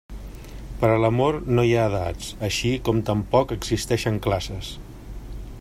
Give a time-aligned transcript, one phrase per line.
[0.83, 4.77] Per a l'amor no hi ha edats, així com tampoc existeixen classes.